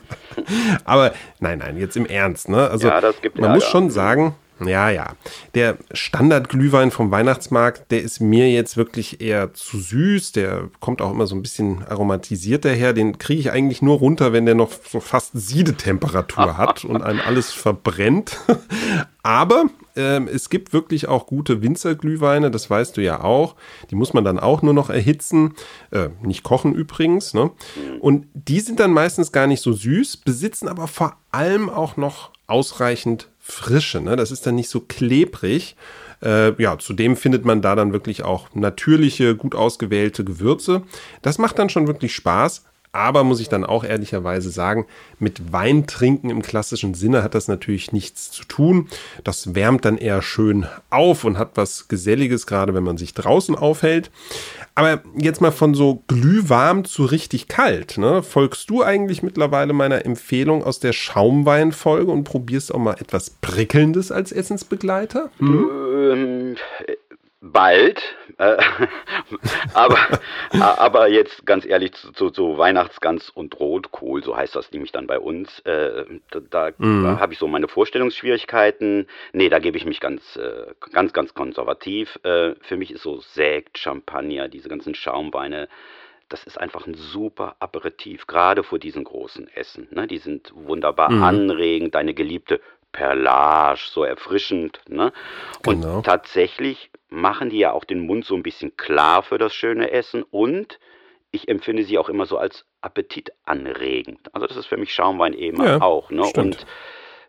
Aber 0.86 1.12
nein, 1.38 1.58
nein, 1.58 1.76
jetzt 1.76 1.98
im 1.98 2.06
Ernst. 2.06 2.48
Ne? 2.48 2.70
Also 2.70 2.88
ja, 2.88 3.02
man 3.34 3.52
muss 3.52 3.64
schon 3.64 3.90
sagen, 3.90 4.36
ja, 4.64 4.90
ja. 4.90 5.14
Der 5.54 5.76
Standardglühwein 5.92 6.90
vom 6.90 7.10
Weihnachtsmarkt, 7.10 7.90
der 7.90 8.02
ist 8.02 8.20
mir 8.20 8.50
jetzt 8.50 8.76
wirklich 8.76 9.20
eher 9.20 9.54
zu 9.54 9.78
süß. 9.78 10.32
Der 10.32 10.68
kommt 10.80 11.00
auch 11.02 11.10
immer 11.10 11.26
so 11.26 11.34
ein 11.34 11.42
bisschen 11.42 11.84
aromatisiert 11.86 12.64
daher. 12.64 12.92
Den 12.92 13.18
kriege 13.18 13.40
ich 13.40 13.50
eigentlich 13.50 13.82
nur 13.82 13.98
runter, 13.98 14.32
wenn 14.32 14.46
der 14.46 14.54
noch 14.54 14.70
so 14.88 15.00
fast 15.00 15.32
Siedetemperatur 15.34 16.56
hat 16.56 16.84
und 16.84 17.02
einem 17.02 17.20
alles 17.20 17.52
verbrennt. 17.52 18.38
Aber 19.22 19.66
ähm, 19.96 20.28
es 20.32 20.48
gibt 20.48 20.72
wirklich 20.72 21.08
auch 21.08 21.26
gute 21.26 21.62
Winzerglühweine, 21.62 22.50
das 22.50 22.70
weißt 22.70 22.96
du 22.96 23.02
ja 23.02 23.22
auch. 23.22 23.56
Die 23.90 23.94
muss 23.94 24.14
man 24.14 24.24
dann 24.24 24.38
auch 24.38 24.62
nur 24.62 24.72
noch 24.72 24.88
erhitzen. 24.88 25.54
Äh, 25.90 26.08
nicht 26.22 26.42
kochen 26.42 26.74
übrigens. 26.74 27.34
Ne? 27.34 27.50
Und 28.00 28.26
die 28.34 28.60
sind 28.60 28.80
dann 28.80 28.92
meistens 28.92 29.32
gar 29.32 29.46
nicht 29.46 29.62
so 29.62 29.72
süß, 29.72 30.18
besitzen 30.18 30.68
aber 30.68 30.86
vor 30.86 31.16
allem 31.32 31.68
auch 31.68 31.96
noch 31.96 32.30
ausreichend 32.46 33.28
Frische. 33.52 34.00
Ne? 34.00 34.16
Das 34.16 34.30
ist 34.30 34.46
dann 34.46 34.54
nicht 34.54 34.68
so 34.68 34.80
klebrig. 34.80 35.76
Äh, 36.22 36.60
ja, 36.62 36.78
zudem 36.78 37.16
findet 37.16 37.44
man 37.44 37.62
da 37.62 37.74
dann 37.74 37.92
wirklich 37.92 38.24
auch 38.24 38.54
natürliche, 38.54 39.34
gut 39.36 39.54
ausgewählte 39.54 40.24
Gewürze. 40.24 40.82
Das 41.22 41.38
macht 41.38 41.58
dann 41.58 41.70
schon 41.70 41.86
wirklich 41.86 42.14
Spaß. 42.14 42.64
Aber 42.92 43.22
muss 43.22 43.40
ich 43.40 43.48
dann 43.48 43.64
auch 43.64 43.84
ehrlicherweise 43.84 44.50
sagen, 44.50 44.86
mit 45.20 45.52
Weintrinken 45.52 46.28
im 46.28 46.42
klassischen 46.42 46.94
Sinne 46.94 47.22
hat 47.22 47.36
das 47.36 47.46
natürlich 47.46 47.92
nichts 47.92 48.32
zu 48.32 48.44
tun. 48.44 48.88
Das 49.22 49.54
wärmt 49.54 49.84
dann 49.84 49.96
eher 49.96 50.22
schön 50.22 50.66
auf 50.90 51.24
und 51.24 51.38
hat 51.38 51.52
was 51.54 51.86
Geselliges, 51.86 52.48
gerade 52.48 52.74
wenn 52.74 52.82
man 52.82 52.96
sich 52.96 53.14
draußen 53.14 53.54
aufhält. 53.54 54.10
Aber 54.74 55.02
jetzt 55.16 55.40
mal 55.40 55.52
von 55.52 55.74
so 55.74 56.02
glühwarm 56.08 56.84
zu 56.84 57.04
richtig 57.04 57.46
kalt. 57.46 57.96
Ne? 57.96 58.24
Folgst 58.24 58.70
du 58.70 58.82
eigentlich 58.82 59.22
mittlerweile 59.22 59.72
meiner 59.72 60.04
Empfehlung 60.04 60.64
aus 60.64 60.80
der 60.80 60.92
Schaumweinfolge 60.92 62.10
und 62.10 62.24
probierst 62.24 62.74
auch 62.74 62.78
mal 62.78 62.94
etwas 62.94 63.30
Prickelndes 63.40 64.10
als 64.10 64.32
Essensbegleiter? 64.32 65.30
Hm? 65.38 65.70
Ähm, 66.12 66.56
bald. 67.40 68.02
Äh, 68.38 68.58
aber, 69.74 69.98
aber 70.60 71.08
jetzt 71.08 71.46
ganz 71.46 71.64
ehrlich 71.64 71.92
zu, 71.92 72.30
zu, 72.30 72.58
Weihnachtsgans 72.58 73.30
und 73.30 73.58
Rotkohl, 73.58 74.22
so 74.22 74.36
heißt 74.36 74.54
das 74.54 74.70
nämlich 74.72 74.92
dann 74.92 75.06
bei 75.06 75.18
uns. 75.18 75.60
Äh, 75.60 76.04
da, 76.30 76.40
da 76.40 76.70
mhm. 76.78 77.18
habe 77.18 77.32
ich 77.32 77.38
so 77.38 77.48
meine 77.48 77.68
Vorstellungsschwierigkeiten. 77.68 79.06
Nee, 79.32 79.48
da 79.48 79.58
gebe 79.58 79.76
ich 79.76 79.84
mich 79.84 80.00
ganz, 80.00 80.36
äh, 80.36 80.66
ganz, 80.92 81.12
ganz 81.12 81.34
konservativ. 81.34 82.18
Äh, 82.22 82.54
für 82.60 82.76
mich 82.76 82.90
ist 82.90 83.02
so 83.02 83.20
Sekt, 83.20 83.78
Champagner, 83.78 84.48
diese 84.48 84.68
ganzen 84.68 84.94
Schaumweine. 84.94 85.68
Das 86.28 86.44
ist 86.44 86.60
einfach 86.60 86.86
ein 86.86 86.94
super 86.94 87.56
Aperitif, 87.58 88.28
gerade 88.28 88.62
vor 88.62 88.78
diesen 88.78 89.02
großen 89.02 89.48
Essen. 89.48 89.88
Ne? 89.90 90.06
Die 90.06 90.18
sind 90.18 90.52
wunderbar 90.54 91.10
mhm. 91.10 91.22
anregend. 91.24 91.94
Deine 91.96 92.14
geliebte 92.14 92.60
Perlage, 92.92 93.80
so 93.90 94.04
erfrischend. 94.04 94.80
Ne? 94.88 95.12
Und 95.66 95.82
genau. 95.82 96.00
tatsächlich 96.02 96.90
machen 97.08 97.50
die 97.50 97.58
ja 97.58 97.72
auch 97.72 97.84
den 97.84 98.06
Mund 98.06 98.24
so 98.24 98.34
ein 98.34 98.42
bisschen 98.42 98.76
klar 98.76 99.22
für 99.22 99.38
das 99.38 99.54
schöne 99.54 99.90
Essen 99.90 100.22
und 100.22 100.78
ich 101.32 101.48
empfinde 101.48 101.84
sie 101.84 101.98
auch 101.98 102.08
immer 102.08 102.26
so 102.26 102.38
als 102.38 102.64
appetitanregend. 102.80 104.34
Also 104.34 104.46
das 104.46 104.56
ist 104.56 104.66
für 104.66 104.76
mich 104.76 104.92
Schaumwein 104.92 105.34
eben 105.34 105.62
ja, 105.62 105.80
auch. 105.80 106.10
Ne? 106.10 106.24
Und 106.36 106.66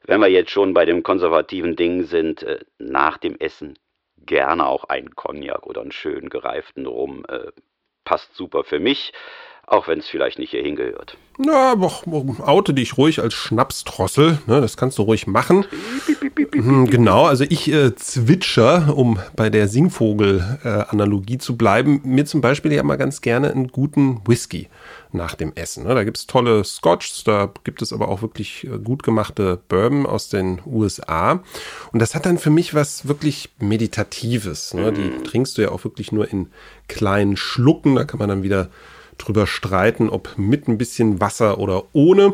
wenn 0.04 0.20
wir 0.20 0.28
jetzt 0.28 0.50
schon 0.50 0.74
bei 0.74 0.86
dem 0.86 1.04
konservativen 1.04 1.76
Ding 1.76 2.04
sind, 2.04 2.42
äh, 2.44 2.60
nach 2.80 3.18
dem 3.18 3.38
Essen 3.38 3.78
gerne 4.18 4.68
auch 4.68 4.86
einen 4.86 5.16
Cognac 5.16 5.66
oder 5.68 5.82
einen 5.82 5.92
schön 5.92 6.30
gereiften 6.30 6.86
Rum. 6.86 7.26
Äh, 7.28 7.52
passt 8.04 8.36
super 8.36 8.64
für 8.64 8.80
mich 8.80 9.14
auch 9.68 9.88
wenn 9.88 10.00
es 10.00 10.08
vielleicht 10.08 10.40
nicht 10.40 10.52
hierhin 10.52 10.76
gehört. 10.76 11.18
Ja, 11.40 11.72
aber 11.72 11.92
oute 12.46 12.74
dich 12.74 12.98
ruhig 12.98 13.22
als 13.22 13.34
Schnapsdrossel, 13.34 14.40
ne, 14.46 14.62
das 14.62 14.78
kannst 14.78 14.98
du 14.98 15.04
ruhig 15.04 15.28
machen. 15.28 15.66
Mhm, 16.54 16.88
genau, 16.88 17.26
also 17.26 17.46
ich 17.48 17.72
äh, 17.72 17.96
zwitscher, 17.96 18.96
um 18.96 19.20
bei 19.36 19.50
der 19.50 19.68
Singvogel-Analogie 19.68 21.36
äh, 21.36 21.40
zu 21.40 21.58
bleiben, 21.58 22.02
mir 22.04 22.26
zum 22.26 22.42
Beispiel 22.42 22.74
ja 22.74 22.84
mal 22.84 22.98
ganz 22.98 23.22
gerne 23.22 23.52
einen 23.52 23.70
guten 23.70 24.22
Whisky 24.28 24.68
nach 25.14 25.36
dem 25.36 25.54
Essen. 25.56 25.86
Ne? 25.86 25.96
Da 25.96 26.04
gibt 26.04 26.18
es 26.18 26.28
tolle 26.28 26.64
Scotches, 26.64 27.24
da 27.24 27.52
gibt 27.64 27.82
es 27.82 27.94
aber 27.94 28.10
auch 28.10 28.22
wirklich 28.22 28.66
äh, 28.66 28.78
gut 28.78 29.04
gemachte 29.04 29.60
Bourbon 29.70 30.06
aus 30.06 30.30
den 30.30 30.60
USA. 30.66 31.44
Und 31.92 32.00
das 32.00 32.14
hat 32.14 32.26
dann 32.26 32.38
für 32.38 32.50
mich 32.50 32.74
was 32.74 33.08
wirklich 33.08 33.50
Meditatives. 33.60 34.74
Ne? 34.74 34.92
Die 34.92 35.02
mhm. 35.02 35.24
trinkst 35.24 35.58
du 35.58 35.62
ja 35.62 35.72
auch 35.72 35.84
wirklich 35.84 36.12
nur 36.12 36.30
in 36.30 36.48
kleinen 36.88 37.38
Schlucken, 37.38 37.96
da 37.96 38.04
kann 38.04 38.20
man 38.20 38.30
dann 38.30 38.44
wieder 38.44 38.70
drüber 39.18 39.48
streiten, 39.48 40.10
ob 40.10 40.38
mit 40.38 40.68
ein 40.68 40.78
bisschen 40.78 41.22
Wasser 41.22 41.58
oder 41.60 41.84
ohne. 41.94 42.34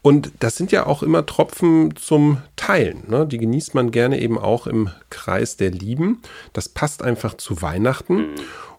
Und 0.00 0.32
das 0.40 0.56
sind 0.56 0.72
ja 0.72 0.86
auch 0.86 1.02
immer 1.02 1.26
Tropfen 1.26 1.96
zum 1.96 2.38
Teilen. 2.56 3.02
Ne? 3.08 3.26
Die 3.26 3.38
genießt 3.38 3.74
man 3.74 3.90
gerne 3.90 4.20
eben 4.20 4.38
auch 4.38 4.66
im 4.66 4.90
Kreis 5.10 5.56
der 5.56 5.70
Lieben. 5.70 6.22
Das 6.52 6.68
passt 6.68 7.02
einfach 7.02 7.34
zu 7.34 7.62
Weihnachten. 7.62 8.26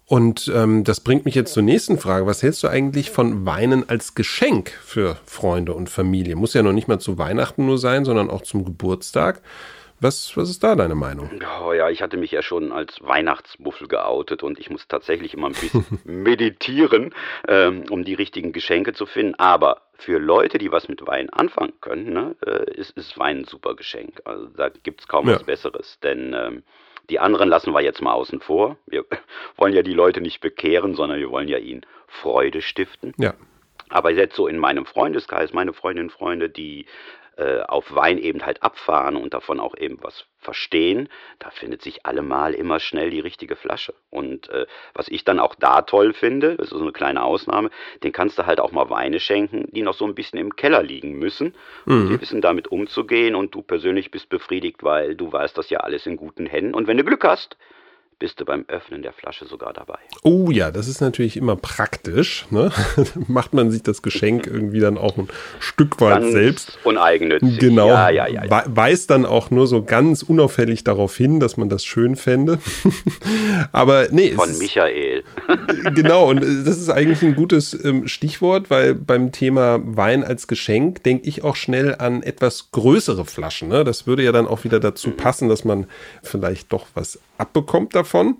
Und 0.06 0.52
ähm, 0.56 0.84
das 0.84 1.02
bringt 1.02 1.26
mich 1.26 1.36
jetzt 1.36 1.54
zur 1.54 1.62
nächsten 1.62 2.00
Frage. 2.00 2.26
Was 2.26 2.42
hältst 2.42 2.64
du 2.64 2.68
eigentlich 2.68 3.12
von 3.12 3.46
Weinen 3.46 3.88
als 3.90 4.16
Geschenk 4.16 4.72
für 4.84 5.18
Freunde 5.24 5.74
und 5.74 5.88
Familie? 5.88 6.36
Muss 6.36 6.56
ja 6.56 6.64
noch 6.64 6.74
nicht 6.74 6.88
mal 6.88 7.00
zu 7.00 7.20
Weihnachten 7.20 7.68
nur 7.68 7.78
sein, 7.78 8.06
sondern 8.06 8.32
auch 8.32 8.42
zum 8.42 8.66
Geburtstag. 8.66 9.42
Was, 10.02 10.36
was 10.38 10.50
ist 10.50 10.64
da 10.64 10.76
deine 10.76 10.96
Meinung? 10.96 11.30
Oh 11.62 11.74
ja, 11.74 11.90
ich 11.90 12.02
hatte 12.02 12.18
mich 12.18 12.32
ja 12.32 12.42
schon 12.42 12.72
als 12.72 13.02
Weihnachtsmuffel 13.02 13.88
geoutet 13.88 14.44
und 14.44 14.60
ich 14.60 14.70
muss 14.70 14.88
tatsächlich 14.88 15.34
immer 15.34 15.48
ein 15.48 15.54
bisschen 15.54 15.86
meditieren, 16.06 17.14
ähm, 17.48 17.84
um 17.90 18.06
die 18.06 18.14
richtigen 18.14 18.54
Geschenke 18.54 18.94
zu 18.94 19.06
finden. 19.06 19.36
Aber 19.36 19.82
für 19.98 20.20
Leute, 20.20 20.58
die 20.58 20.72
was 20.72 20.88
mit 20.88 21.06
Wein 21.06 21.30
anfangen 21.30 21.74
können, 21.82 22.14
ne, 22.14 22.36
äh, 22.46 22.72
ist, 22.74 22.98
ist 22.98 23.18
Wein 23.18 23.40
ein 23.40 23.46
super 23.46 23.76
Geschenk. 23.76 24.22
Also 24.26 24.48
da 24.48 24.70
gibt 24.70 25.02
es 25.02 25.08
kaum 25.08 25.28
ja. 25.28 25.36
was 25.36 25.44
Besseres. 25.44 26.00
Denn 26.02 26.34
ähm, 26.34 26.64
Die 27.10 27.20
anderen 27.20 27.50
lassen 27.50 27.74
wir 27.74 27.82
jetzt 27.82 28.02
mal 28.02 28.14
außen 28.14 28.40
vor. 28.40 28.78
Wir 28.86 29.06
wollen 29.58 29.74
ja 29.74 29.82
die 29.82 29.94
Leute 29.94 30.22
nicht 30.22 30.42
bekehren, 30.42 30.96
sondern 30.96 31.20
wir 31.20 31.32
wollen 31.32 31.48
ja 31.48 31.58
ihnen 31.58 31.86
Freude 32.08 32.62
stiften. 32.62 33.14
Ja. 33.18 33.34
Aber 33.90 34.12
jetzt 34.12 34.36
so 34.36 34.48
in 34.48 34.60
meinem 34.60 34.86
Freundeskreis, 34.86 35.52
meine 35.52 35.74
Freundinnen 35.74 36.10
und 36.10 36.16
Freunde, 36.16 36.50
die 36.50 36.86
äh, 37.40 37.62
auf 37.62 37.96
Wein 37.96 38.18
eben 38.18 38.46
halt 38.46 38.64
abfahren 38.64 39.16
und 39.16 39.34
davon 39.34 39.62
auch 39.62 39.74
eben 39.78 39.98
was 40.02 40.26
verstehen, 40.40 41.08
da 41.40 41.50
findet 41.50 41.82
sich 41.82 42.06
allemal 42.06 42.54
immer 42.54 42.82
schnell 42.82 43.10
die 43.12 43.22
richtige 43.22 43.56
Flasche. 43.56 43.94
Und 44.10 44.50
äh, 44.50 44.66
was 44.94 45.08
ich 45.08 45.24
dann 45.24 45.40
auch 45.40 45.56
da 45.56 45.84
toll 45.84 46.14
finde, 46.14 46.58
das 46.58 46.68
ist 46.68 46.78
so 46.78 46.82
eine 46.82 46.92
kleine 46.92 47.24
Ausnahme, 47.24 47.70
den 48.04 48.12
kannst 48.12 48.38
du 48.40 48.46
halt 48.46 48.60
auch 48.60 48.74
mal 48.74 48.90
Weine 48.90 49.22
schenken, 49.22 49.70
die 49.72 49.84
noch 49.84 49.94
so 49.94 50.06
ein 50.06 50.16
bisschen 50.16 50.38
im 50.38 50.58
Keller 50.58 50.84
liegen 50.84 51.14
müssen. 51.14 51.56
Und 51.86 52.10
die 52.10 52.22
wissen 52.22 52.42
damit 52.42 52.68
umzugehen 52.68 53.36
und 53.36 53.56
du 53.56 53.62
persönlich 53.62 54.12
bist 54.12 54.28
befriedigt, 54.28 54.84
weil 54.84 55.16
du 55.16 55.32
weißt 55.32 55.58
das 55.58 55.70
ja 55.70 55.80
alles 55.80 56.06
in 56.06 56.18
guten 56.18 56.46
Händen. 56.46 56.74
Und 56.74 56.88
wenn 56.88 56.98
du 56.98 57.06
Glück 57.06 57.24
hast, 57.24 57.58
bist 58.20 58.40
du 58.42 58.46
beim 58.46 58.66
Öffnen 58.68 59.02
der 59.02 59.14
Flasche 59.14 59.46
sogar 59.46 59.72
dabei. 59.72 59.98
Oh 60.24 60.52
ja, 60.52 60.72
das 60.72 60.88
ist 60.90 61.00
natürlich 61.00 61.38
immer 61.38 61.56
praktisch. 61.56 62.46
Ne? 62.50 62.70
Macht 63.28 63.54
man 63.54 63.72
sich 63.72 63.82
das 63.82 64.02
Geschenk 64.02 64.46
irgendwie 64.46 64.82
dann 64.82 64.98
auch 64.98 65.18
ein 65.18 65.30
Stück 65.60 66.02
weit 66.02 66.22
Ganz 66.22 66.32
selbst. 66.34 66.78
uneigennützig. 66.84 67.60
Genau. 67.60 67.88
Ja, 67.88 68.10
ja, 68.10 68.28
ja. 68.28 68.44
ja. 68.44 68.52
We- 68.66 68.76
Weist 68.76 69.10
dann 69.10 69.26
auch 69.26 69.52
nur 69.52 69.68
so 69.68 69.84
ganz 69.84 70.22
unauffällig 70.24 70.84
darauf 70.84 71.16
hin, 71.16 71.40
dass 71.40 71.56
man 71.58 71.70
das 71.70 71.86
schön 71.86 72.18
fände. 72.18 72.60
Aber 73.72 74.08
nee, 74.12 74.32
Von 74.34 74.58
Michael. 74.58 75.24
genau, 75.96 76.30
und 76.30 76.44
äh, 76.44 76.64
das 76.66 76.78
ist 76.78 76.90
eigentlich 76.90 77.22
ein 77.24 77.36
gutes 77.36 77.74
ähm, 77.86 78.08
Stichwort, 78.08 78.70
weil 78.70 78.96
beim 78.96 79.32
Thema 79.32 79.80
Wein 79.84 80.24
als 80.24 80.48
Geschenk 80.48 81.04
denke 81.04 81.28
ich 81.28 81.44
auch 81.44 81.56
schnell 81.56 81.96
an 81.96 82.22
etwas 82.24 82.72
größere 82.72 83.26
Flaschen. 83.26 83.70
Ne? 83.70 83.84
Das 83.84 84.08
würde 84.08 84.24
ja 84.24 84.32
dann 84.32 84.48
auch 84.48 84.64
wieder 84.64 84.80
Mhm. 84.80 84.84
dazu 84.84 85.12
passen, 85.12 85.50
dass 85.50 85.64
man 85.66 85.88
vielleicht 86.24 86.72
doch 86.74 86.88
was 86.94 87.20
abbekommt 87.40 87.96
davon. 87.96 88.38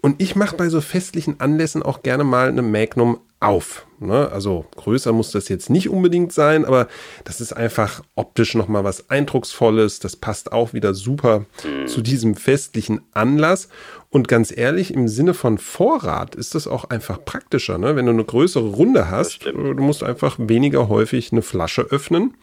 Und 0.00 0.22
ich 0.22 0.36
mache 0.36 0.56
bei 0.56 0.68
so 0.68 0.80
festlichen 0.80 1.40
Anlässen 1.40 1.82
auch 1.82 2.02
gerne 2.02 2.24
mal 2.24 2.48
eine 2.48 2.62
Magnum 2.62 3.18
auf. 3.40 3.86
Ne? 4.00 4.30
Also 4.32 4.66
größer 4.76 5.12
muss 5.12 5.30
das 5.30 5.48
jetzt 5.48 5.70
nicht 5.70 5.88
unbedingt 5.88 6.32
sein, 6.32 6.64
aber 6.64 6.88
das 7.24 7.40
ist 7.40 7.52
einfach 7.52 8.02
optisch 8.14 8.54
nochmal 8.54 8.84
was 8.84 9.10
Eindrucksvolles. 9.10 10.00
Das 10.00 10.16
passt 10.16 10.52
auch 10.52 10.72
wieder 10.72 10.94
super 10.94 11.46
zu 11.86 12.00
diesem 12.00 12.34
festlichen 12.34 13.00
Anlass. 13.12 13.68
Und 14.10 14.28
ganz 14.28 14.56
ehrlich, 14.56 14.92
im 14.94 15.08
Sinne 15.08 15.34
von 15.34 15.58
Vorrat 15.58 16.34
ist 16.34 16.54
das 16.54 16.66
auch 16.66 16.84
einfach 16.84 17.24
praktischer. 17.24 17.78
Ne? 17.78 17.96
Wenn 17.96 18.06
du 18.06 18.12
eine 18.12 18.24
größere 18.24 18.68
Runde 18.68 19.10
hast, 19.10 19.34
stimmt. 19.34 19.78
du 19.78 19.82
musst 19.82 20.02
einfach 20.02 20.36
weniger 20.38 20.88
häufig 20.88 21.32
eine 21.32 21.42
Flasche 21.42 21.82
öffnen. 21.82 22.34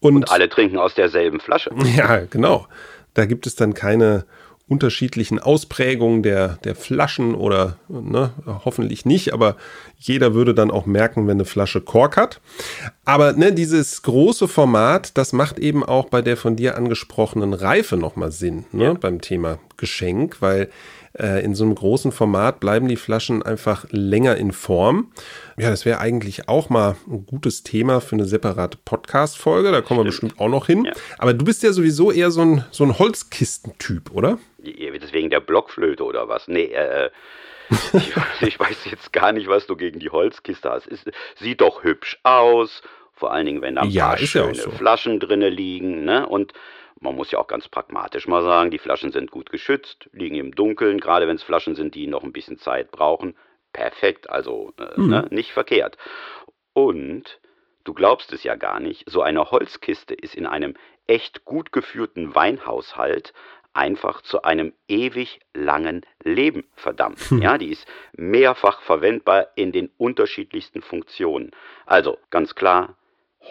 Und, 0.00 0.30
Alle 0.30 0.48
trinken 0.48 0.76
aus 0.78 0.94
derselben 0.94 1.40
Flasche. 1.40 1.70
ja, 1.96 2.24
genau. 2.26 2.66
Da 3.14 3.24
gibt 3.24 3.46
es 3.46 3.54
dann 3.54 3.72
keine 3.72 4.26
unterschiedlichen 4.68 5.38
Ausprägungen 5.38 6.24
der, 6.24 6.58
der 6.64 6.74
Flaschen 6.74 7.36
oder 7.36 7.78
ne, 7.88 8.32
hoffentlich 8.64 9.04
nicht, 9.04 9.32
aber 9.32 9.56
jeder 9.96 10.34
würde 10.34 10.54
dann 10.54 10.72
auch 10.72 10.86
merken, 10.86 11.28
wenn 11.28 11.36
eine 11.36 11.44
Flasche 11.44 11.80
Kork 11.80 12.16
hat. 12.16 12.40
Aber 13.04 13.32
ne, 13.34 13.52
dieses 13.52 14.02
große 14.02 14.48
Format, 14.48 15.16
das 15.16 15.32
macht 15.32 15.60
eben 15.60 15.84
auch 15.84 16.06
bei 16.08 16.20
der 16.20 16.36
von 16.36 16.56
dir 16.56 16.76
angesprochenen 16.76 17.54
Reife 17.54 17.96
nochmal 17.96 18.32
Sinn, 18.32 18.64
ne, 18.72 18.94
beim 18.94 19.20
Thema 19.20 19.58
Geschenk, 19.76 20.42
weil 20.42 20.68
äh, 21.18 21.44
in 21.44 21.54
so 21.54 21.64
einem 21.64 21.74
großen 21.74 22.12
Format 22.12 22.60
bleiben 22.60 22.88
die 22.88 22.96
Flaschen 22.96 23.42
einfach 23.42 23.86
länger 23.90 24.36
in 24.36 24.52
Form. 24.52 25.12
Ja, 25.56 25.70
das 25.70 25.84
wäre 25.84 25.98
eigentlich 26.00 26.48
auch 26.48 26.68
mal 26.68 26.96
ein 27.08 27.26
gutes 27.26 27.62
Thema 27.62 28.00
für 28.00 28.16
eine 28.16 28.24
separate 28.24 28.78
Podcast-Folge. 28.84 29.72
Da 29.72 29.80
kommen 29.80 30.00
wir 30.00 30.04
bestimmt 30.04 30.38
auch 30.38 30.48
noch 30.48 30.66
hin. 30.66 30.84
Ja. 30.84 30.92
Aber 31.18 31.34
du 31.34 31.44
bist 31.44 31.62
ja 31.62 31.72
sowieso 31.72 32.10
eher 32.12 32.30
so 32.30 32.42
ein, 32.42 32.64
so 32.70 32.84
ein 32.84 32.98
Holzkistentyp, 32.98 34.10
oder? 34.12 34.38
Deswegen 34.58 35.30
der 35.30 35.40
Blockflöte 35.40 36.04
oder 36.04 36.28
was? 36.28 36.48
Nee, 36.48 36.64
äh, 36.72 37.10
ich, 37.92 38.12
ich 38.48 38.60
weiß 38.60 38.84
jetzt 38.90 39.12
gar 39.12 39.32
nicht, 39.32 39.48
was 39.48 39.66
du 39.66 39.76
gegen 39.76 40.00
die 40.00 40.10
Holzkiste 40.10 40.70
hast. 40.70 40.86
Es 40.88 41.04
sieht 41.38 41.60
doch 41.60 41.82
hübsch 41.84 42.18
aus, 42.22 42.82
vor 43.14 43.32
allen 43.32 43.46
Dingen, 43.46 43.62
wenn 43.62 43.76
da 43.76 43.82
ein 43.82 43.90
Ja, 43.90 44.08
paar 44.08 44.20
ist 44.20 44.34
ja 44.34 44.42
schöne 44.44 44.54
so. 44.54 44.70
Flaschen 44.70 45.20
drinne 45.20 45.48
liegen, 45.48 46.04
ne? 46.04 46.26
Und 46.26 46.52
man 47.00 47.14
muss 47.14 47.30
ja 47.30 47.38
auch 47.38 47.46
ganz 47.46 47.68
pragmatisch 47.68 48.26
mal 48.26 48.42
sagen, 48.42 48.70
die 48.70 48.78
Flaschen 48.78 49.12
sind 49.12 49.30
gut 49.30 49.50
geschützt, 49.50 50.08
liegen 50.12 50.36
im 50.36 50.54
Dunkeln, 50.54 50.98
gerade 51.00 51.28
wenn 51.28 51.36
es 51.36 51.42
Flaschen 51.42 51.74
sind, 51.74 51.94
die 51.94 52.06
noch 52.06 52.24
ein 52.24 52.32
bisschen 52.32 52.58
Zeit 52.58 52.90
brauchen. 52.90 53.36
Perfekt, 53.72 54.30
also 54.30 54.72
äh, 54.78 55.00
Mhm. 55.00 55.08
ne? 55.10 55.26
nicht 55.30 55.52
verkehrt. 55.52 55.98
Und 56.72 57.38
du 57.84 57.94
glaubst 57.94 58.32
es 58.32 58.42
ja 58.42 58.54
gar 58.56 58.80
nicht, 58.80 59.04
so 59.08 59.22
eine 59.22 59.50
Holzkiste 59.50 60.14
ist 60.14 60.34
in 60.34 60.46
einem 60.46 60.74
echt 61.06 61.44
gut 61.44 61.72
geführten 61.72 62.34
Weinhaushalt 62.34 63.32
einfach 63.74 64.22
zu 64.22 64.42
einem 64.42 64.72
ewig 64.88 65.40
langen 65.52 66.04
Leben 66.24 66.64
verdammt. 66.76 67.20
Ja, 67.30 67.58
die 67.58 67.70
ist 67.70 67.86
mehrfach 68.14 68.80
verwendbar 68.80 69.48
in 69.54 69.70
den 69.70 69.90
unterschiedlichsten 69.98 70.80
Funktionen. 70.80 71.50
Also 71.84 72.16
ganz 72.30 72.54
klar, 72.54 72.96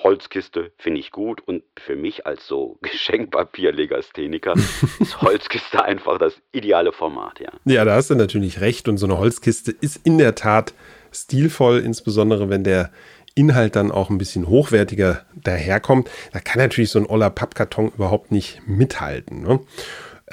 Holzkiste 0.03 0.71
finde 0.77 0.99
ich 0.99 1.11
gut 1.11 1.41
und 1.45 1.63
für 1.77 1.95
mich 1.95 2.25
als 2.25 2.47
so 2.47 2.77
Geschenkpapier-Legastheniker 2.81 4.53
ist 4.99 5.21
Holzkiste 5.21 5.83
einfach 5.83 6.17
das 6.19 6.41
ideale 6.51 6.91
Format, 6.91 7.39
ja. 7.39 7.51
Ja, 7.65 7.85
da 7.85 7.95
hast 7.95 8.09
du 8.09 8.15
natürlich 8.15 8.61
recht. 8.61 8.87
Und 8.87 8.97
so 8.97 9.05
eine 9.05 9.17
Holzkiste 9.17 9.71
ist 9.71 9.99
in 10.03 10.17
der 10.17 10.35
Tat 10.35 10.73
stilvoll, 11.11 11.79
insbesondere 11.79 12.49
wenn 12.49 12.63
der 12.63 12.91
Inhalt 13.35 13.75
dann 13.75 13.91
auch 13.91 14.09
ein 14.09 14.17
bisschen 14.17 14.47
hochwertiger 14.47 15.25
daherkommt. 15.35 16.09
Da 16.31 16.39
kann 16.39 16.59
natürlich 16.59 16.89
so 16.89 16.99
ein 16.99 17.05
oller 17.05 17.29
Pappkarton 17.29 17.89
überhaupt 17.89 18.31
nicht 18.31 18.61
mithalten. 18.65 19.41
Ne? 19.41 19.59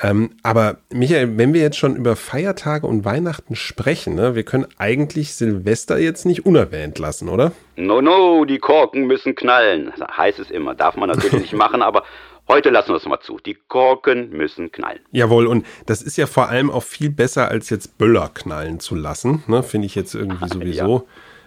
Ähm, 0.01 0.31
aber 0.43 0.79
Michael, 0.91 1.37
wenn 1.37 1.53
wir 1.53 1.61
jetzt 1.61 1.77
schon 1.77 1.97
über 1.97 2.17
Feiertage 2.17 2.87
und 2.87 3.05
Weihnachten 3.05 3.55
sprechen, 3.57 4.15
ne, 4.15 4.35
wir 4.35 4.43
können 4.43 4.67
eigentlich 4.79 5.35
Silvester 5.35 5.99
jetzt 5.99 6.25
nicht 6.25 6.47
unerwähnt 6.47 6.99
lassen, 6.99 7.29
oder? 7.29 7.53
No, 7.77 8.01
no, 8.01 8.47
die 8.47 8.59
Korken 8.59 9.07
müssen 9.07 9.35
knallen. 9.35 9.93
Heißt 10.17 10.39
es 10.39 10.51
immer. 10.51 10.75
Darf 10.75 10.97
man 10.97 11.11
natürlich 11.11 11.43
nicht 11.43 11.53
machen, 11.53 11.83
aber 11.83 12.05
heute 12.49 12.71
lassen 12.71 12.89
wir 12.89 12.97
es 12.97 13.05
mal 13.05 13.21
zu. 13.21 13.39
Die 13.45 13.59
Korken 13.69 14.31
müssen 14.31 14.73
knallen. 14.73 15.01
Jawohl, 15.11 15.47
und 15.47 15.67
das 15.85 16.01
ist 16.01 16.17
ja 16.17 16.27
vor 16.27 16.49
allem 16.49 16.71
auch 16.71 16.83
viel 16.83 17.11
besser, 17.11 17.49
als 17.49 17.69
jetzt 17.69 17.99
Böller 17.99 18.31
knallen 18.33 18.81
zu 18.81 18.95
lassen. 18.95 19.45
Ne? 19.47 19.63
Finde 19.63 19.87
ich 19.87 19.95
jetzt 19.95 20.15
irgendwie 20.15 20.49
sowieso 20.49 21.07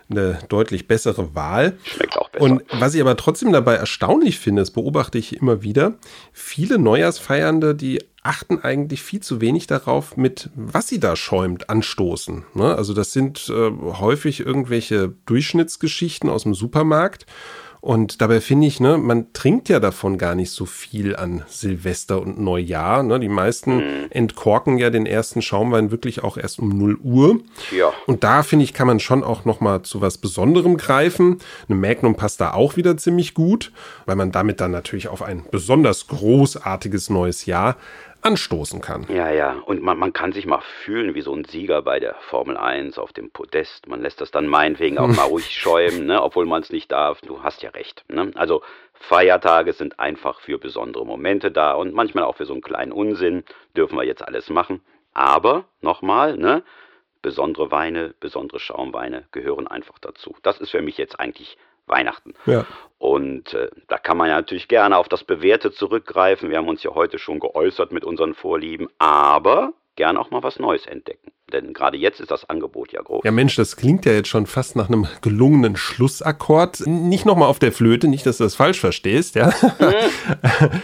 eine 0.10 0.40
deutlich 0.50 0.88
bessere 0.88 1.36
Wahl. 1.36 1.78
Schmeckt 1.84 2.18
auch 2.18 2.30
besser. 2.30 2.44
Und 2.44 2.64
was 2.72 2.94
ich 2.94 3.02
aber 3.02 3.18
trotzdem 3.18 3.52
dabei 3.52 3.76
erstaunlich 3.76 4.40
finde, 4.40 4.62
das 4.62 4.72
beobachte 4.72 5.18
ich 5.18 5.38
immer 5.38 5.64
wieder, 5.64 5.96
viele 6.32 6.78
Neujahrsfeiernde, 6.78 7.76
die 7.76 8.04
achten 8.26 8.60
eigentlich 8.60 9.04
viel 9.04 9.20
zu 9.20 9.40
wenig 9.40 9.68
darauf, 9.68 10.18
mit 10.18 10.50
was 10.56 10.88
sie 10.88 11.00
da 11.00 11.16
schäumt, 11.16 11.70
anstoßen. 11.70 12.44
Ne? 12.56 12.76
Also 12.76 12.94
das 12.94 13.14
sind 13.14 13.50
äh, 13.50 13.72
häufig 14.00 14.40
irgendwelche 14.40 15.14
Durchschnittsgeschichten 15.26 16.30
aus 16.30 16.44
dem 16.44 16.56
Supermarkt. 16.56 17.26
Und 17.86 18.20
dabei 18.20 18.42
finde 18.42 18.65
ich, 18.65 18.80
ne, 18.80 18.98
man 18.98 19.32
trinkt 19.32 19.70
ja 19.70 19.80
davon 19.80 20.18
gar 20.18 20.34
nicht 20.34 20.50
so 20.50 20.65
viel 20.65 21.15
an 21.15 21.44
Silvester 21.48 22.20
und 22.20 22.39
Neujahr. 22.42 23.04
Ne? 23.04 23.20
Die 23.20 23.30
meisten 23.30 24.10
entkorken 24.10 24.80
ja 24.80 24.89
den 24.89 25.06
ersten 25.06 25.44
Schaumwein 25.44 25.92
wirklich 25.92 26.24
auch 26.24 26.36
erst 26.38 26.58
um 26.58 26.70
0 26.70 26.98
Uhr. 27.04 27.42
Ja. 27.70 27.94
Und 28.08 28.24
da 28.24 28.42
finde 28.42 28.65
ich, 28.65 28.74
kann 28.74 28.88
man 28.88 29.00
schon 29.00 29.24
auch 29.24 29.46
noch 29.46 29.60
mal 29.60 29.84
zu 29.84 30.01
was 30.01 30.18
Besonderem 30.18 30.77
greifen. 30.77 31.38
Eine 31.70 31.77
Magnum 31.77 32.15
passt 32.15 32.42
da 32.42 32.54
auch 32.54 32.75
wieder 32.75 32.98
ziemlich 32.98 33.36
gut, 33.36 33.72
weil 34.08 34.15
man 34.15 34.32
damit 34.32 34.62
dann 34.62 34.72
natürlich 34.72 35.08
auf 35.08 35.22
ein 35.22 35.44
besonders 35.51 36.08
großartiges 36.08 37.12
neues 37.12 37.46
Jahr 37.46 37.77
anstoßen 38.25 38.82
kann. 38.82 39.05
Ja, 39.10 39.29
ja. 39.29 39.53
Und 39.65 39.82
man, 39.82 39.98
man 39.98 40.12
kann 40.12 40.32
sich 40.32 40.46
mal 40.46 40.62
fühlen 40.84 41.13
wie 41.15 41.22
so 41.22 41.34
ein 41.34 41.46
Sieger 41.46 41.82
bei 41.82 42.00
der 42.00 42.15
Formel 42.15 42.58
1 42.58 42.98
auf 42.98 43.13
dem 43.13 43.29
Podest. 43.29 43.88
Man 43.88 44.01
lässt 44.01 44.20
das 44.20 44.32
dann 44.32 44.48
meinetwegen 44.48 44.98
auch 44.98 45.08
mal 45.08 45.24
ruhig 45.29 45.50
schäumen, 45.50 46.08
ne? 46.08 46.22
obwohl 46.22 46.46
man 46.46 46.62
es 46.62 46.72
nicht 46.72 46.91
darf. 46.91 47.22
Du 47.22 47.44
hast 47.44 47.62
ja 47.62 47.70
recht. 47.70 48.03
Ne? 48.08 48.32
Also 48.36 48.63
Feiertage 48.94 49.74
sind 49.74 50.00
einfach 50.00 50.39
für 50.39 50.58
besondere 50.58 51.05
Momente 51.05 51.51
da 51.51 51.74
und 51.74 51.94
manchmal 51.94 52.24
auch 52.24 52.38
für 52.38 52.46
so 52.46 52.53
einen 52.53 52.63
kleinen 52.63 52.91
Unsinn. 52.91 53.44
Dürfen 53.77 53.98
wir 53.98 54.03
jetzt 54.03 54.27
alles 54.27 54.50
machen. 54.50 54.82
Aber, 55.13 55.65
nochmal, 55.82 56.38
ne? 56.38 56.63
besondere 57.22 57.72
Weine, 57.72 58.13
besondere 58.20 58.60
Schaumweine 58.60 59.25
gehören 59.32 59.67
einfach 59.67 59.98
dazu. 59.98 60.36
Das 60.44 60.60
ist 60.60 60.70
für 60.70 60.84
mich 60.84 60.98
jetzt 61.00 61.20
eigentlich 61.20 61.58
Weihnachten. 61.88 62.34
Ja. 62.46 62.65
Und 62.98 63.54
äh, 63.54 63.70
da 63.88 63.98
kann 63.98 64.18
man 64.18 64.30
ja 64.30 64.36
natürlich 64.36 64.68
gerne 64.68 64.98
auf 64.98 65.08
das 65.10 65.24
Bewährte 65.24 65.72
zurückgreifen. 65.72 66.50
Wir 66.50 66.58
haben 66.58 66.68
uns 66.68 66.84
ja 66.84 66.94
heute 66.94 67.20
schon 67.20 67.39
geäußert 67.39 67.92
mit 67.92 68.04
unseren 68.04 68.34
Vorlieben, 68.34 68.88
aber 68.98 69.74
gern 69.96 70.18
auch 70.18 70.32
mal 70.32 70.44
was 70.44 70.60
Neues 70.60 70.86
entdecken. 70.86 71.32
Denn 71.54 71.74
gerade 71.74 71.96
jetzt 71.98 72.20
ist 72.20 72.32
das 72.32 72.50
Angebot 72.50 72.92
ja 72.92 73.01
groß. 73.01 73.24
Ja, 73.24 73.32
Mensch, 73.32 73.56
das 73.56 73.77
klingt 73.77 74.06
ja 74.06 74.13
jetzt 74.13 74.30
schon 74.30 74.48
fast 74.48 74.75
nach 74.75 74.89
einem 74.89 75.08
gelungenen 75.22 75.75
Schlussakkord. 75.75 76.88
Nicht 76.88 77.25
nochmal 77.25 77.48
auf 77.48 77.60
der 77.60 77.72
Flöte, 77.72 78.08
nicht, 78.08 78.25
dass 78.25 78.38
du 78.38 78.44
das 78.44 78.56
falsch 78.56 78.80
verstehst, 78.80 79.36
ja. 79.36 79.54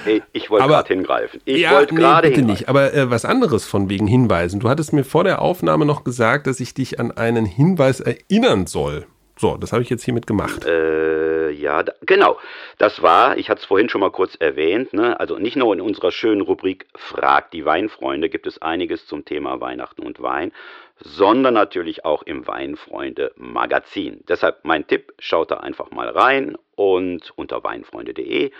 Ich, 0.05 0.21
ich 0.33 0.49
wollte 0.49 0.67
gerade 0.67 0.87
hingreifen. 0.87 1.41
Ich 1.45 1.61
ja, 1.61 1.71
wollte 1.71 1.95
nee, 1.95 2.01
gerade 2.01 2.27
bitte 2.27 2.41
hingreifen. 2.41 2.59
nicht. 2.59 2.69
Aber 2.69 2.93
äh, 2.93 3.09
was 3.09 3.25
anderes 3.25 3.65
von 3.65 3.89
wegen 3.89 4.05
Hinweisen. 4.05 4.59
Du 4.59 4.69
hattest 4.69 4.93
mir 4.93 5.03
vor 5.03 5.23
der 5.23 5.41
Aufnahme 5.41 5.85
noch 5.85 6.03
gesagt, 6.03 6.45
dass 6.45 6.59
ich 6.59 6.73
dich 6.73 6.99
an 6.99 7.11
einen 7.11 7.45
Hinweis 7.45 7.99
erinnern 7.99 8.67
soll. 8.67 9.07
So, 9.41 9.57
das 9.57 9.73
habe 9.73 9.81
ich 9.81 9.89
jetzt 9.89 10.03
hiermit 10.03 10.27
gemacht. 10.27 10.65
Äh, 10.65 11.49
ja, 11.49 11.81
da, 11.81 11.93
genau. 12.01 12.37
Das 12.77 13.01
war, 13.01 13.37
ich 13.37 13.49
hatte 13.49 13.61
es 13.61 13.65
vorhin 13.65 13.89
schon 13.89 14.01
mal 14.01 14.11
kurz 14.11 14.35
erwähnt, 14.35 14.93
ne? 14.93 15.19
also 15.19 15.39
nicht 15.39 15.55
nur 15.55 15.73
in 15.73 15.81
unserer 15.81 16.11
schönen 16.11 16.41
Rubrik 16.41 16.85
Frag 16.95 17.49
die 17.49 17.65
Weinfreunde 17.65 18.29
gibt 18.29 18.45
es 18.45 18.61
einiges 18.61 19.07
zum 19.07 19.25
Thema 19.25 19.59
Weihnachten 19.59 20.03
und 20.03 20.21
Wein, 20.21 20.51
sondern 20.99 21.55
natürlich 21.55 22.05
auch 22.05 22.21
im 22.21 22.45
Weinfreunde 22.45 23.31
Magazin. 23.35 24.23
Deshalb 24.29 24.59
mein 24.61 24.85
Tipp, 24.85 25.11
schaut 25.17 25.49
da 25.49 25.57
einfach 25.57 25.89
mal 25.89 26.09
rein 26.09 26.55
und 26.81 27.31
unter 27.35 27.63
weinfreunde.de 27.63 28.51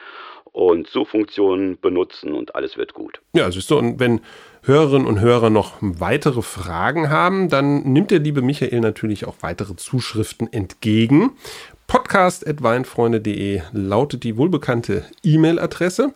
und 0.52 0.88
Suchfunktionen 0.88 1.80
benutzen 1.80 2.34
und 2.34 2.56
alles 2.56 2.78
wird 2.78 2.94
gut. 2.94 3.22
Ja, 3.34 3.50
siehst 3.52 3.72
du, 3.72 3.78
und 3.78 4.00
wenn 4.00 4.22
Hörerinnen 4.64 5.08
und 5.08 5.22
Hörer 5.22 5.50
noch 5.50 5.78
weitere 5.80 6.42
Fragen 6.44 7.10
haben, 7.10 7.50
dann 7.50 7.82
nimmt 7.94 8.12
der 8.12 8.20
liebe 8.20 8.42
Michael 8.42 8.82
natürlich 8.82 9.26
auch 9.26 9.36
weitere 9.42 9.76
Zuschriften 9.76 10.52
entgegen. 10.54 11.32
Podcast.weinfreunde.de 11.88 13.62
lautet 13.72 14.24
die 14.24 14.38
wohlbekannte 14.38 15.06
E-Mail-Adresse. 15.24 16.14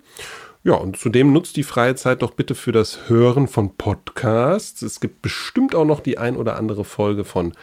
Ja, 0.64 0.74
und 0.74 0.98
zudem 0.98 1.32
nutzt 1.32 1.58
die 1.58 1.64
freie 1.64 1.96
Zeit 1.96 2.22
doch 2.22 2.32
bitte 2.32 2.56
für 2.56 2.72
das 2.72 3.08
Hören 3.08 3.48
von 3.48 3.76
Podcasts. 3.76 4.82
Es 4.82 5.00
gibt 5.00 5.22
bestimmt 5.22 5.76
auch 5.76 5.86
noch 5.86 6.00
die 6.00 6.18
ein 6.18 6.38
oder 6.38 6.58
andere 6.58 6.84
Folge 6.84 7.24
von 7.24 7.54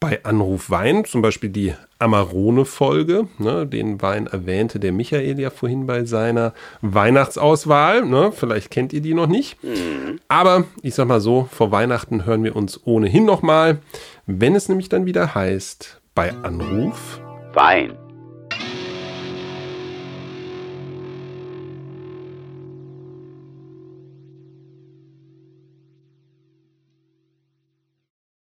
bei 0.00 0.24
Anruf 0.24 0.70
Wein, 0.70 1.04
zum 1.04 1.20
Beispiel 1.20 1.50
die 1.50 1.74
Amarone-Folge. 1.98 3.28
Ne, 3.38 3.66
den 3.66 4.00
Wein 4.00 4.26
erwähnte 4.26 4.80
der 4.80 4.92
Michael 4.92 5.38
ja 5.38 5.50
vorhin 5.50 5.86
bei 5.86 6.04
seiner 6.04 6.54
Weihnachtsauswahl. 6.80 8.06
Ne, 8.06 8.32
vielleicht 8.32 8.70
kennt 8.70 8.94
ihr 8.94 9.02
die 9.02 9.14
noch 9.14 9.26
nicht. 9.26 9.58
Aber 10.26 10.64
ich 10.82 10.94
sag 10.94 11.06
mal 11.06 11.20
so, 11.20 11.48
vor 11.52 11.70
Weihnachten 11.70 12.24
hören 12.24 12.42
wir 12.42 12.56
uns 12.56 12.80
ohnehin 12.84 13.26
nochmal, 13.26 13.78
wenn 14.26 14.54
es 14.54 14.68
nämlich 14.68 14.88
dann 14.88 15.04
wieder 15.04 15.34
heißt, 15.34 16.00
bei 16.14 16.32
Anruf 16.42 17.20
Wein. 17.52 18.09